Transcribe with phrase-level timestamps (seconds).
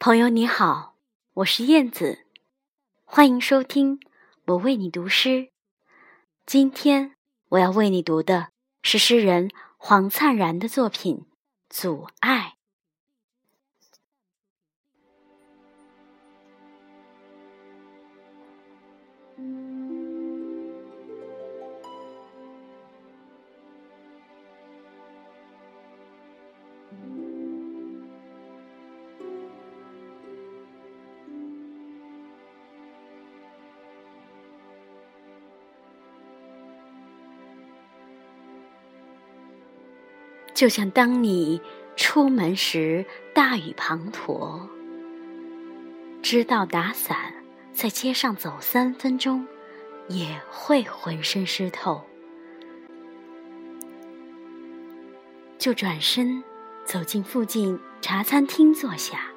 [0.00, 0.94] 朋友你好，
[1.34, 2.24] 我是燕子，
[3.04, 3.98] 欢迎收听
[4.46, 5.50] 我为你读诗。
[6.46, 7.16] 今天
[7.48, 8.50] 我要为你读的
[8.80, 11.16] 是诗人黄灿然的作品
[11.68, 12.54] 《阻碍》。
[40.58, 41.62] 就像当你
[41.94, 44.60] 出门时大雨滂沱，
[46.20, 47.32] 知道打伞
[47.72, 49.46] 在街上走三分钟
[50.08, 52.02] 也会浑身湿透，
[55.58, 56.42] 就转身
[56.84, 59.30] 走进附近茶餐厅坐下，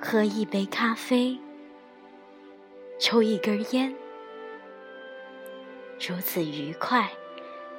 [0.00, 1.38] 喝一杯咖啡，
[2.98, 3.94] 抽一根烟，
[6.00, 7.10] 如此愉快。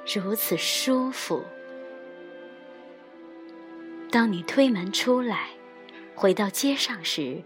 [0.06, 1.42] 如此舒服。
[4.10, 5.48] 当你推门出来，
[6.14, 7.42] 回到街上时，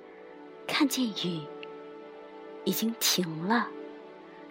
[0.67, 1.41] 看见雨
[2.65, 3.69] 已经停了，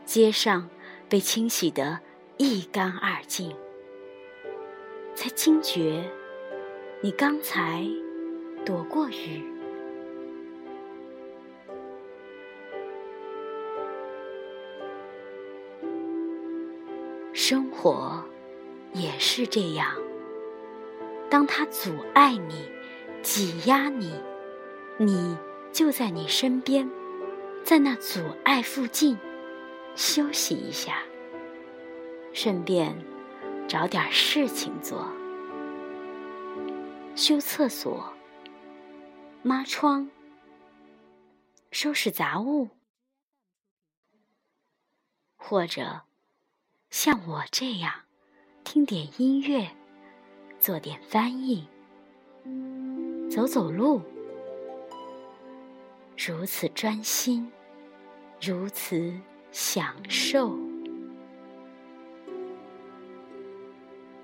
[0.06, 0.70] 街上
[1.10, 2.00] 被清洗得
[2.38, 3.56] 一干二净，
[5.14, 6.10] 才惊觉
[7.02, 7.86] 你刚才
[8.66, 9.57] 躲过雨。
[17.50, 18.22] 生活
[18.94, 19.96] 也是这样，
[21.30, 22.70] 当它阻碍你、
[23.24, 24.22] 挤压你，
[25.00, 25.38] 你
[25.72, 26.92] 就在你身边，
[27.64, 29.18] 在那阻碍附近
[29.96, 31.02] 休息一下，
[32.34, 32.94] 顺便
[33.66, 35.10] 找点事情做：
[37.16, 38.12] 修厕所、
[39.42, 40.12] 抹窗、
[41.72, 42.68] 收拾杂物，
[45.38, 46.02] 或者。
[46.90, 47.92] 像我这样，
[48.64, 49.70] 听点音乐，
[50.58, 51.68] 做点翻译，
[53.30, 54.02] 走走路，
[56.18, 57.52] 如此专心，
[58.42, 59.14] 如此
[59.52, 60.58] 享受。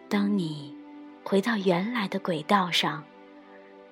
[0.07, 0.75] 当你
[1.23, 3.03] 回到原来的轨道上，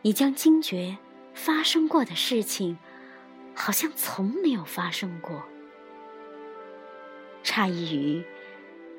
[0.02, 0.98] 你将惊觉
[1.34, 2.78] 发生过的事情，
[3.54, 5.44] 好像从没有发生过，
[7.44, 8.26] 诧异于。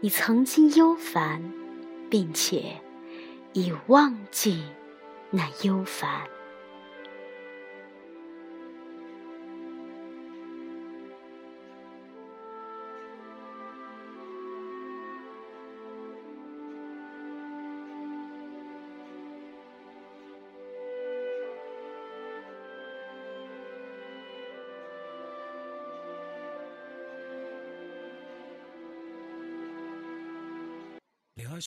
[0.04, 1.52] 你曾经忧烦，
[2.10, 2.80] 并且
[3.52, 4.64] 已忘记
[5.30, 6.22] 那忧烦。